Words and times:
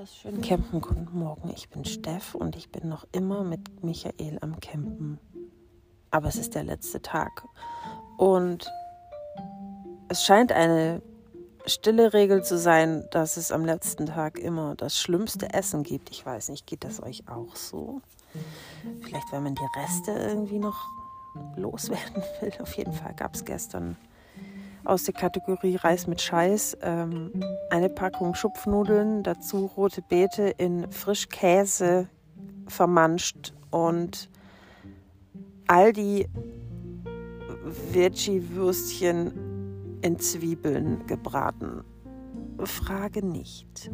hier 0.00 0.06
schön 0.06 0.40
campen. 0.40 0.80
Guten 0.80 1.18
Morgen, 1.18 1.50
ich 1.50 1.68
bin 1.68 1.84
Steff 1.84 2.34
und 2.34 2.56
ich 2.56 2.70
bin 2.70 2.88
noch 2.88 3.06
immer 3.12 3.44
mit 3.44 3.84
Michael 3.84 4.38
am 4.40 4.58
Campen. 4.58 5.18
Aber 6.10 6.28
es 6.28 6.36
ist 6.36 6.54
der 6.54 6.64
letzte 6.64 7.02
Tag. 7.02 7.44
Und 8.16 8.70
es 10.08 10.24
scheint 10.24 10.52
eine 10.52 11.02
stille 11.66 12.14
Regel 12.14 12.42
zu 12.42 12.56
sein, 12.56 13.04
dass 13.10 13.36
es 13.36 13.52
am 13.52 13.66
letzten 13.66 14.06
Tag 14.06 14.38
immer 14.38 14.74
das 14.74 14.96
schlimmste 14.96 15.52
Essen 15.52 15.82
gibt. 15.82 16.10
Ich 16.10 16.24
weiß 16.24 16.48
nicht, 16.48 16.66
geht 16.66 16.84
das 16.84 17.02
euch 17.02 17.28
auch 17.28 17.54
so? 17.54 18.00
Vielleicht, 19.02 19.30
wenn 19.32 19.42
man 19.42 19.54
die 19.54 19.80
Reste 19.80 20.12
irgendwie 20.12 20.60
noch 20.60 20.82
loswerden 21.56 22.22
will. 22.40 22.52
Auf 22.60 22.72
jeden 22.74 22.94
Fall 22.94 23.14
gab 23.14 23.34
es 23.34 23.44
gestern 23.44 23.96
aus 24.90 25.04
der 25.04 25.14
Kategorie 25.14 25.76
Reis 25.76 26.08
mit 26.08 26.20
Scheiß 26.20 26.78
ähm, 26.82 27.30
eine 27.70 27.88
Packung 27.88 28.34
Schupfnudeln, 28.34 29.22
dazu 29.22 29.70
rote 29.76 30.02
Beete 30.02 30.52
in 30.58 30.90
Frischkäse 30.90 32.08
vermanscht 32.66 33.54
und 33.70 34.28
all 35.68 35.92
die 35.92 36.26
Veggie-Würstchen 37.92 40.00
in 40.02 40.18
Zwiebeln 40.18 41.06
gebraten. 41.06 41.84
Frage 42.64 43.24
nicht. 43.24 43.92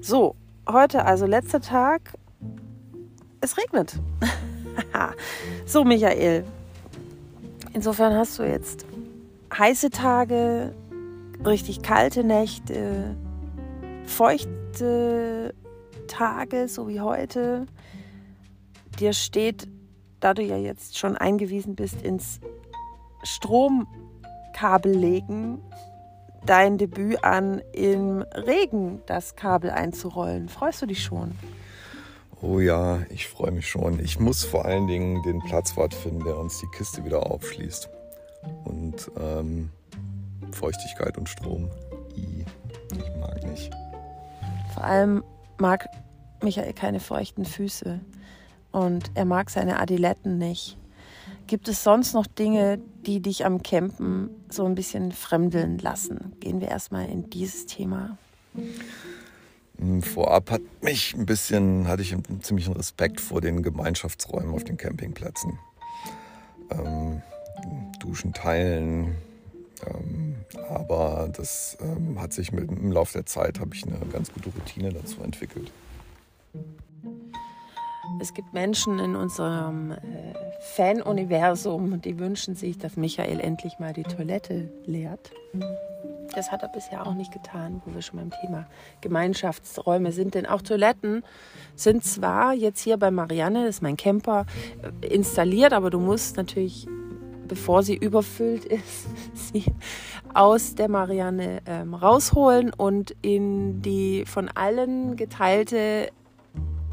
So, 0.00 0.34
heute 0.66 1.04
also 1.04 1.26
letzter 1.26 1.60
Tag. 1.60 2.14
Es 3.42 3.58
regnet. 3.58 4.00
so, 5.66 5.84
Michael. 5.84 6.44
Insofern 7.74 8.14
hast 8.14 8.38
du 8.38 8.44
jetzt 8.44 8.87
heiße 9.58 9.90
Tage, 9.90 10.74
richtig 11.44 11.82
kalte 11.82 12.22
Nächte, 12.22 13.16
feuchte 14.04 15.54
Tage, 16.06 16.68
so 16.68 16.88
wie 16.88 17.00
heute. 17.00 17.66
Dir 19.00 19.12
steht, 19.12 19.68
da 20.20 20.34
du 20.34 20.42
ja 20.42 20.56
jetzt 20.56 20.96
schon 20.96 21.16
eingewiesen 21.16 21.74
bist, 21.74 22.02
ins 22.02 22.40
Stromkabel 23.24 24.92
legen, 24.92 25.60
dein 26.46 26.78
Debüt 26.78 27.22
an, 27.24 27.60
im 27.72 28.22
Regen 28.34 29.02
das 29.06 29.34
Kabel 29.34 29.70
einzurollen. 29.70 30.48
Freust 30.48 30.82
du 30.82 30.86
dich 30.86 31.02
schon? 31.02 31.32
Oh 32.40 32.60
ja, 32.60 33.00
ich 33.10 33.26
freue 33.26 33.50
mich 33.50 33.68
schon. 33.68 33.98
Ich 33.98 34.20
muss 34.20 34.44
vor 34.44 34.64
allen 34.64 34.86
Dingen 34.86 35.22
den 35.24 35.40
Platzwart 35.40 35.92
finden, 35.94 36.24
der 36.24 36.38
uns 36.38 36.60
die 36.60 36.68
Kiste 36.76 37.04
wieder 37.04 37.26
aufschließt 37.30 37.90
und 38.64 39.10
ähm, 39.18 39.70
Feuchtigkeit 40.52 41.18
und 41.18 41.28
Strom. 41.28 41.70
I, 42.16 42.44
ich 42.92 43.20
mag 43.20 43.44
nicht. 43.44 43.70
Vor 44.74 44.84
allem 44.84 45.24
mag 45.58 45.88
Michael 46.42 46.72
keine 46.72 47.00
feuchten 47.00 47.44
Füße 47.44 48.00
und 48.72 49.10
er 49.14 49.24
mag 49.24 49.50
seine 49.50 49.80
Adiletten 49.80 50.38
nicht. 50.38 50.76
Gibt 51.46 51.68
es 51.68 51.82
sonst 51.82 52.12
noch 52.12 52.26
Dinge, 52.26 52.78
die 53.06 53.20
dich 53.20 53.44
am 53.44 53.62
Campen 53.62 54.30
so 54.50 54.66
ein 54.66 54.74
bisschen 54.74 55.12
fremdeln 55.12 55.78
lassen? 55.78 56.34
Gehen 56.40 56.60
wir 56.60 56.68
erstmal 56.68 57.08
in 57.08 57.30
dieses 57.30 57.66
Thema. 57.66 58.18
Hm, 59.78 60.02
vorab 60.02 60.50
hat 60.50 60.60
mich 60.82 61.14
ein 61.14 61.26
bisschen, 61.26 61.88
hatte 61.88 62.02
ich 62.02 62.12
einen 62.12 62.42
ziemlichen 62.42 62.74
Respekt 62.74 63.20
vor 63.20 63.40
den 63.40 63.62
Gemeinschaftsräumen 63.62 64.54
auf 64.54 64.64
den 64.64 64.76
Campingplätzen. 64.76 65.58
Ähm, 66.70 67.22
Duschen 67.98 68.32
teilen. 68.32 69.16
Ähm, 69.86 70.36
aber 70.68 71.30
das 71.36 71.78
ähm, 71.80 72.20
hat 72.20 72.32
sich 72.32 72.52
mit, 72.52 72.70
im 72.70 72.92
Laufe 72.92 73.12
der 73.12 73.26
Zeit, 73.26 73.60
habe 73.60 73.74
ich 73.74 73.86
eine 73.86 73.98
ganz 74.12 74.32
gute 74.32 74.50
Routine 74.50 74.92
dazu 74.92 75.22
entwickelt. 75.22 75.70
Es 78.20 78.34
gibt 78.34 78.52
Menschen 78.52 78.98
in 78.98 79.14
unserem 79.14 79.92
äh, 79.92 79.96
Fan-Universum, 80.74 82.00
die 82.00 82.18
wünschen 82.18 82.56
sich, 82.56 82.78
dass 82.78 82.96
Michael 82.96 83.38
endlich 83.40 83.78
mal 83.78 83.92
die 83.92 84.02
Toilette 84.02 84.68
leert. 84.86 85.30
Das 86.34 86.50
hat 86.50 86.62
er 86.62 86.68
bisher 86.68 87.06
auch 87.06 87.14
nicht 87.14 87.32
getan, 87.32 87.80
wo 87.84 87.94
wir 87.94 88.02
schon 88.02 88.18
beim 88.18 88.30
Thema 88.30 88.66
Gemeinschaftsräume 89.00 90.12
sind. 90.12 90.34
Denn 90.34 90.46
auch 90.46 90.62
Toiletten 90.62 91.22
sind 91.76 92.04
zwar 92.04 92.54
jetzt 92.54 92.80
hier 92.80 92.96
bei 92.96 93.10
Marianne, 93.10 93.66
das 93.66 93.76
ist 93.76 93.82
mein 93.82 93.96
Camper, 93.96 94.46
äh, 95.02 95.06
installiert, 95.06 95.72
aber 95.72 95.90
du 95.90 96.00
musst 96.00 96.36
natürlich 96.36 96.88
bevor 97.48 97.82
sie 97.82 97.96
überfüllt 97.96 98.64
ist, 98.66 99.08
sie 99.34 99.64
aus 100.34 100.74
der 100.74 100.88
Marianne 100.88 101.60
ähm, 101.66 101.94
rausholen 101.94 102.72
und 102.72 103.14
in 103.22 103.82
die 103.82 104.24
von 104.26 104.48
allen 104.48 105.16
geteilte 105.16 106.10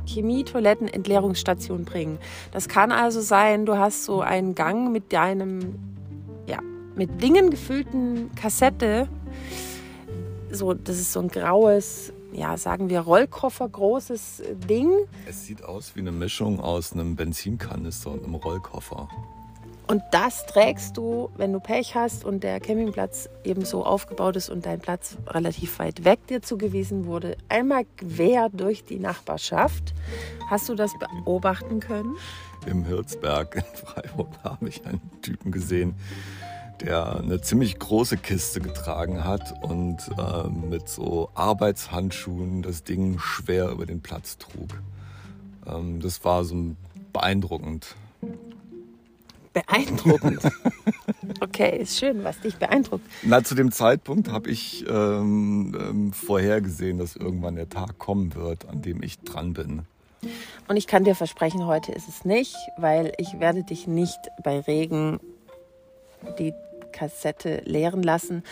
Chemie-Toiletten-Entleerungsstation 0.05 1.85
bringen. 1.85 2.19
Das 2.51 2.67
kann 2.67 2.91
also 2.91 3.21
sein, 3.21 3.65
du 3.65 3.77
hast 3.77 4.05
so 4.05 4.21
einen 4.21 4.55
Gang 4.55 4.91
mit 4.91 5.11
deinem, 5.13 5.75
ja, 6.47 6.59
mit 6.95 7.21
Dingen 7.21 7.49
gefüllten 7.49 8.33
Kassette. 8.35 9.07
So, 10.51 10.73
das 10.73 10.99
ist 10.99 11.11
so 11.11 11.19
ein 11.19 11.27
graues, 11.27 12.13
ja, 12.31 12.55
sagen 12.57 12.89
wir 12.89 13.01
Rollkoffer, 13.01 13.67
großes 13.67 14.43
Ding. 14.69 14.91
Es 15.27 15.45
sieht 15.45 15.63
aus 15.63 15.95
wie 15.95 16.01
eine 16.01 16.11
Mischung 16.11 16.59
aus 16.59 16.93
einem 16.93 17.15
Benzinkanister 17.15 18.11
und 18.11 18.23
einem 18.23 18.35
Rollkoffer. 18.35 19.09
Und 19.87 20.01
das 20.11 20.45
trägst 20.47 20.97
du, 20.97 21.29
wenn 21.37 21.53
du 21.53 21.59
Pech 21.59 21.93
hast 21.95 22.25
und 22.25 22.43
der 22.43 22.59
Campingplatz 22.59 23.29
eben 23.43 23.65
so 23.65 23.85
aufgebaut 23.85 24.35
ist 24.35 24.49
und 24.49 24.65
dein 24.65 24.79
Platz 24.79 25.17
relativ 25.27 25.77
weit 25.77 26.03
weg 26.03 26.25
dir 26.27 26.41
zugewiesen 26.41 27.05
wurde, 27.05 27.37
einmal 27.49 27.85
quer 27.97 28.49
durch 28.49 28.83
die 28.83 28.97
Nachbarschaft. 28.97 29.93
Hast 30.49 30.69
du 30.69 30.75
das 30.75 30.91
beobachten 30.97 31.79
können? 31.79 32.15
Im 32.65 32.83
Hirzberg 32.85 33.55
in 33.55 33.63
Freiburg 33.85 34.29
habe 34.43 34.67
ich 34.69 34.85
einen 34.87 35.01
Typen 35.21 35.51
gesehen, 35.51 35.95
der 36.81 37.17
eine 37.17 37.41
ziemlich 37.41 37.77
große 37.77 38.17
Kiste 38.17 38.61
getragen 38.61 39.23
hat 39.23 39.53
und 39.63 39.99
äh, 40.17 40.47
mit 40.49 40.89
so 40.89 41.29
Arbeitshandschuhen 41.35 42.63
das 42.63 42.83
Ding 42.83 43.19
schwer 43.19 43.69
über 43.69 43.85
den 43.85 44.01
Platz 44.01 44.39
trug. 44.39 44.81
Ähm, 45.67 45.99
das 46.01 46.23
war 46.25 46.43
so 46.43 46.75
beeindruckend. 47.13 47.95
Beeindruckend. 49.55 50.41
Okay, 51.41 51.79
ist 51.79 51.97
schön, 51.97 52.23
was 52.23 52.39
dich 52.39 52.55
beeindruckt. 52.55 53.03
Na, 53.23 53.43
zu 53.43 53.55
dem 53.55 53.71
Zeitpunkt 53.71 54.31
habe 54.31 54.49
ich 54.49 54.85
ähm, 54.87 55.75
ähm, 55.77 56.13
vorhergesehen, 56.13 56.97
dass 56.97 57.15
irgendwann 57.15 57.55
der 57.55 57.67
Tag 57.67 57.97
kommen 57.97 58.35
wird, 58.35 58.69
an 58.69 58.81
dem 58.81 59.01
ich 59.01 59.19
dran 59.19 59.53
bin. 59.53 59.81
Und 60.67 60.77
ich 60.77 60.87
kann 60.87 61.03
dir 61.03 61.15
versprechen, 61.15 61.65
heute 61.65 61.91
ist 61.91 62.07
es 62.07 62.25
nicht, 62.25 62.55
weil 62.77 63.11
ich 63.17 63.39
werde 63.39 63.63
dich 63.63 63.85
nicht 63.87 64.19
bei 64.43 64.59
Regen 64.59 65.19
die 66.39 66.53
Kassette 66.91 67.61
leeren 67.65 68.03
lassen. 68.03 68.43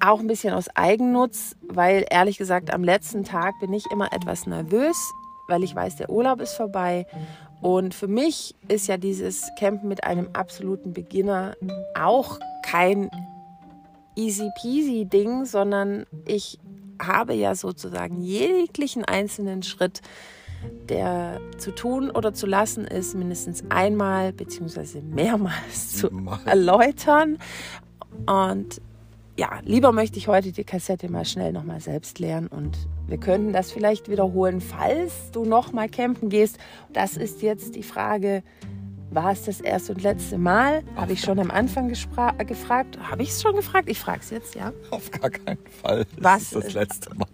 Auch 0.00 0.20
ein 0.20 0.26
bisschen 0.26 0.54
aus 0.54 0.68
Eigennutz, 0.74 1.56
weil 1.66 2.06
ehrlich 2.10 2.38
gesagt 2.38 2.72
am 2.72 2.84
letzten 2.84 3.24
Tag 3.24 3.54
bin 3.60 3.72
ich 3.72 3.90
immer 3.90 4.12
etwas 4.12 4.46
nervös, 4.46 4.96
weil 5.48 5.64
ich 5.64 5.74
weiß, 5.74 5.96
der 5.96 6.10
Urlaub 6.10 6.40
ist 6.40 6.54
vorbei 6.54 7.06
und 7.64 7.94
für 7.94 8.08
mich 8.08 8.54
ist 8.68 8.88
ja 8.88 8.98
dieses 8.98 9.48
Campen 9.58 9.88
mit 9.88 10.04
einem 10.04 10.28
absoluten 10.34 10.92
Beginner 10.92 11.56
auch 11.98 12.38
kein 12.62 13.10
easy 14.16 14.50
peasy 14.60 15.06
Ding, 15.06 15.46
sondern 15.46 16.04
ich 16.26 16.58
habe 17.00 17.32
ja 17.32 17.54
sozusagen 17.54 18.20
jeglichen 18.20 19.06
einzelnen 19.06 19.62
Schritt, 19.62 20.02
der 20.90 21.40
zu 21.56 21.70
tun 21.70 22.10
oder 22.10 22.34
zu 22.34 22.44
lassen 22.44 22.84
ist, 22.84 23.14
mindestens 23.14 23.64
einmal 23.70 24.34
bzw. 24.34 25.00
mehrmals 25.00 25.96
zu 25.96 26.10
erläutern. 26.44 27.38
Und 28.26 28.82
ja, 29.36 29.60
lieber 29.64 29.92
möchte 29.92 30.18
ich 30.18 30.28
heute 30.28 30.52
die 30.52 30.64
Kassette 30.64 31.10
mal 31.10 31.24
schnell 31.24 31.52
nochmal 31.52 31.80
selbst 31.80 32.18
lernen 32.18 32.46
und 32.46 32.76
wir 33.08 33.18
könnten 33.18 33.52
das 33.52 33.72
vielleicht 33.72 34.08
wiederholen, 34.08 34.60
falls 34.60 35.30
du 35.32 35.44
nochmal 35.44 35.88
campen 35.88 36.28
gehst. 36.28 36.58
Das 36.92 37.16
ist 37.16 37.42
jetzt 37.42 37.74
die 37.74 37.82
Frage, 37.82 38.42
war 39.10 39.32
es 39.32 39.44
das 39.44 39.60
erste 39.60 39.92
und 39.92 40.02
letzte 40.02 40.38
Mal? 40.38 40.82
Habe 40.96 41.12
ich 41.12 41.20
schon 41.20 41.38
am 41.38 41.50
Anfang 41.50 41.88
gefragt. 41.88 42.98
Habe 42.98 43.22
ich 43.22 43.30
es 43.30 43.42
schon 43.42 43.54
gefragt? 43.54 43.88
Ich 43.88 43.98
frage 43.98 44.20
es 44.20 44.30
jetzt, 44.30 44.54
ja. 44.54 44.72
Auf 44.90 45.10
gar 45.10 45.30
keinen 45.30 45.64
Fall. 45.82 46.06
Was? 46.18 46.50
Das 46.50 46.52
ist 46.52 46.66
das 46.66 46.72
letzte 46.74 47.14
Mal. 47.14 47.26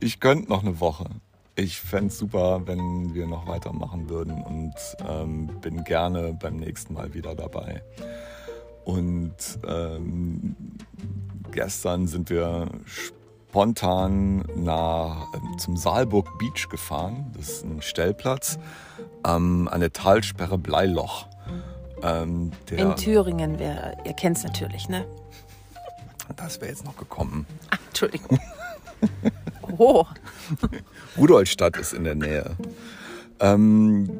Ich 0.00 0.18
könnte 0.18 0.48
noch 0.48 0.62
eine 0.62 0.80
Woche. 0.80 1.06
Ich 1.56 1.80
fände 1.80 2.06
es 2.06 2.18
super, 2.18 2.62
wenn 2.66 3.12
wir 3.14 3.26
noch 3.26 3.46
weitermachen 3.46 4.08
würden 4.08 4.42
und 4.42 4.74
ähm, 5.08 5.50
bin 5.60 5.84
gerne 5.84 6.36
beim 6.40 6.56
nächsten 6.56 6.94
Mal 6.94 7.12
wieder 7.12 7.34
dabei. 7.34 7.82
Und 8.84 9.34
ähm, 9.68 10.56
gestern 11.60 12.06
sind 12.06 12.30
wir 12.30 12.68
spontan 12.86 14.46
nach, 14.56 15.26
äh, 15.34 15.58
zum 15.58 15.76
Saalburg 15.76 16.38
Beach 16.38 16.70
gefahren. 16.70 17.30
Das 17.36 17.50
ist 17.50 17.64
ein 17.66 17.82
Stellplatz 17.82 18.58
ähm, 19.26 19.68
an 19.70 19.80
der 19.80 19.92
Talsperre 19.92 20.56
Bleiloch. 20.56 21.26
Ähm, 22.02 22.52
In 22.70 22.96
Thüringen, 22.96 23.58
wer, 23.58 23.94
ihr 24.06 24.14
kennt 24.14 24.38
es 24.38 24.44
natürlich, 24.44 24.88
ne? 24.88 25.04
Das 26.34 26.62
wäre 26.62 26.70
jetzt 26.70 26.86
noch 26.86 26.96
gekommen. 26.96 27.46
Ach, 27.70 27.78
Entschuldigung. 27.88 28.40
Oh. 29.78 30.04
Rudolstadt 31.16 31.76
ist 31.76 31.94
in 31.94 32.04
der 32.04 32.16
Nähe. 32.16 32.56
Ähm, 33.38 34.10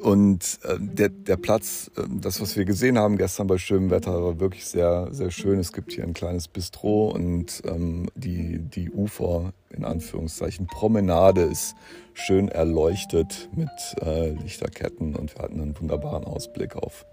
und 0.00 0.60
äh, 0.64 0.76
der, 0.78 1.08
der 1.08 1.36
Platz, 1.36 1.90
äh, 1.96 2.02
das, 2.08 2.40
was 2.40 2.56
wir 2.56 2.64
gesehen 2.64 2.98
haben 2.98 3.18
gestern 3.18 3.46
bei 3.46 3.58
schönem 3.58 3.90
Wetter, 3.90 4.22
war 4.22 4.40
wirklich 4.40 4.66
sehr, 4.66 5.08
sehr 5.12 5.30
schön. 5.30 5.58
Es 5.58 5.72
gibt 5.72 5.92
hier 5.92 6.04
ein 6.04 6.14
kleines 6.14 6.48
Bistro 6.48 7.10
und 7.10 7.62
ähm, 7.64 8.08
die, 8.14 8.58
die 8.58 8.90
Ufer, 8.90 9.52
in 9.70 9.84
Anführungszeichen, 9.84 10.66
Promenade 10.66 11.42
ist 11.42 11.74
schön 12.14 12.48
erleuchtet 12.48 13.48
mit 13.54 13.70
äh, 14.00 14.30
Lichterketten 14.30 15.14
und 15.14 15.34
wir 15.34 15.42
hatten 15.42 15.60
einen 15.60 15.78
wunderbaren 15.78 16.24
Ausblick 16.24 16.76
auf 16.76 17.04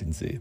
den 0.00 0.12
See. 0.12 0.40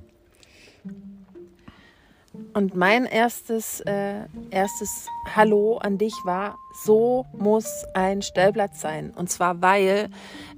Und 2.54 2.76
mein 2.76 3.06
erstes, 3.06 3.82
äh, 3.82 4.26
erstes 4.50 5.08
Hallo 5.36 5.78
an 5.78 5.98
dich 5.98 6.14
war, 6.24 6.56
so 6.86 7.26
muss 7.38 7.86
ein 7.94 8.22
Stellplatz 8.22 8.82
sein. 8.82 9.12
Und 9.16 9.30
zwar, 9.30 9.62
weil 9.62 10.10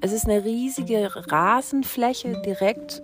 es 0.01 0.11
ist 0.11 0.25
eine 0.25 0.43
riesige 0.43 1.09
Rasenfläche 1.15 2.41
direkt 2.45 3.01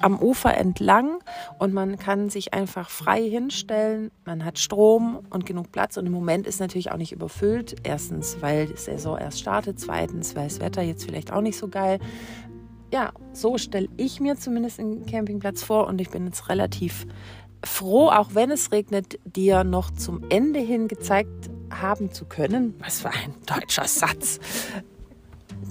am 0.00 0.18
Ufer 0.18 0.56
entlang 0.56 1.18
und 1.58 1.74
man 1.74 1.98
kann 1.98 2.30
sich 2.30 2.54
einfach 2.54 2.88
frei 2.88 3.22
hinstellen. 3.22 4.10
Man 4.24 4.44
hat 4.44 4.58
Strom 4.58 5.20
und 5.30 5.46
genug 5.46 5.72
Platz 5.72 5.96
und 5.96 6.06
im 6.06 6.12
Moment 6.12 6.46
ist 6.46 6.60
natürlich 6.60 6.90
auch 6.90 6.96
nicht 6.96 7.12
überfüllt. 7.12 7.76
Erstens, 7.82 8.38
weil 8.40 8.66
die 8.66 8.76
Saison 8.76 9.18
erst 9.18 9.40
startet. 9.40 9.78
Zweitens, 9.78 10.34
weil 10.34 10.44
das 10.44 10.60
Wetter 10.60 10.82
jetzt 10.82 11.04
vielleicht 11.04 11.32
auch 11.32 11.42
nicht 11.42 11.58
so 11.58 11.68
geil. 11.68 11.98
Ja, 12.92 13.12
so 13.32 13.56
stelle 13.58 13.88
ich 13.96 14.20
mir 14.20 14.36
zumindest 14.36 14.80
einen 14.80 15.06
Campingplatz 15.06 15.62
vor 15.62 15.86
und 15.86 16.00
ich 16.00 16.10
bin 16.10 16.26
jetzt 16.26 16.48
relativ 16.48 17.06
froh, 17.64 18.08
auch 18.08 18.34
wenn 18.34 18.50
es 18.50 18.72
regnet, 18.72 19.18
dir 19.24 19.64
noch 19.64 19.90
zum 19.90 20.24
Ende 20.30 20.60
hin 20.60 20.88
gezeigt 20.88 21.50
haben 21.70 22.12
zu 22.12 22.24
können, 22.24 22.74
was 22.78 23.00
für 23.00 23.10
ein 23.10 23.34
deutscher 23.46 23.86
Satz, 23.86 24.40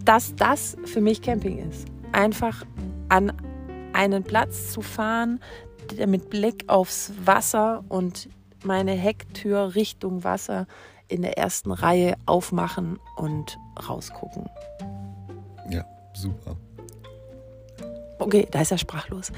dass 0.06 0.36
das 0.36 0.78
für 0.86 1.02
mich 1.02 1.22
Camping 1.22 1.70
ist. 1.70 1.88
Einfach 2.12 2.66
an 3.10 3.34
einen 3.94 4.24
Platz 4.24 4.72
zu 4.72 4.82
fahren, 4.82 5.40
mit 6.06 6.30
Blick 6.30 6.66
aufs 6.68 7.12
Wasser 7.26 7.84
und 7.90 8.30
meine 8.64 8.92
Hecktür 8.92 9.76
Richtung 9.76 10.24
Wasser 10.24 10.68
in 11.08 11.24
der 11.24 11.38
ersten 11.38 11.72
Reihe 11.72 12.16
aufmachen 12.26 13.00
und 13.18 13.58
rausgucken. 13.88 14.48
Ja, 15.70 15.84
super. 16.14 16.56
Okay, 18.20 18.48
da 18.52 18.62
ist 18.62 18.72
er 18.72 18.78
sprachlos. 18.78 19.32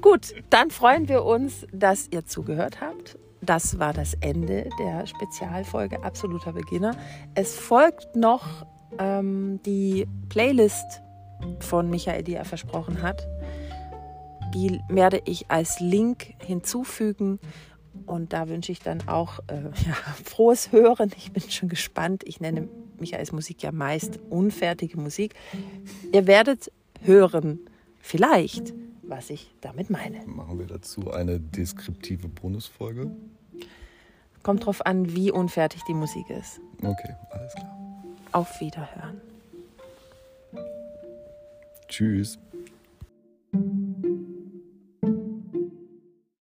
Gut, 0.00 0.34
dann 0.50 0.70
freuen 0.70 1.08
wir 1.08 1.24
uns, 1.24 1.66
dass 1.72 2.08
ihr 2.10 2.24
zugehört 2.24 2.80
habt. 2.80 3.18
Das 3.42 3.78
war 3.78 3.92
das 3.92 4.14
Ende 4.20 4.70
der 4.78 5.06
Spezialfolge 5.06 6.02
Absoluter 6.02 6.52
Beginner. 6.52 6.96
Es 7.34 7.56
folgt 7.56 8.16
noch 8.16 8.64
ähm, 8.98 9.60
die 9.66 10.06
Playlist 10.28 11.02
von 11.60 11.90
Michael, 11.90 12.22
die 12.22 12.34
er 12.34 12.44
versprochen 12.44 13.02
hat. 13.02 13.26
Die 14.54 14.80
werde 14.88 15.20
ich 15.24 15.50
als 15.50 15.80
Link 15.80 16.34
hinzufügen. 16.38 17.38
Und 18.06 18.32
da 18.32 18.48
wünsche 18.48 18.72
ich 18.72 18.80
dann 18.80 19.08
auch 19.08 19.40
äh, 19.48 19.62
ja, 19.86 19.94
frohes 20.24 20.72
Hören. 20.72 21.10
Ich 21.16 21.32
bin 21.32 21.42
schon 21.50 21.68
gespannt. 21.68 22.22
Ich 22.24 22.40
nenne 22.40 22.68
Michaels 22.98 23.32
Musik 23.32 23.62
ja 23.62 23.72
meist 23.72 24.20
unfertige 24.30 24.98
Musik. 24.98 25.34
Ihr 26.12 26.26
werdet 26.26 26.70
hören, 27.00 27.58
vielleicht, 28.02 28.74
was 29.02 29.30
ich 29.30 29.54
damit 29.62 29.88
meine. 29.88 30.26
Machen 30.26 30.58
wir 30.58 30.66
dazu 30.66 31.10
eine 31.10 31.40
deskriptive 31.40 32.28
Bonusfolge? 32.28 33.10
Kommt 34.42 34.66
drauf 34.66 34.84
an, 34.84 35.14
wie 35.14 35.30
unfertig 35.30 35.82
die 35.88 35.94
Musik 35.94 36.28
ist. 36.28 36.60
Okay, 36.82 37.14
alles 37.30 37.54
klar. 37.54 38.04
Auf 38.32 38.60
Wiederhören. 38.60 39.20
Tschüss. 41.88 42.38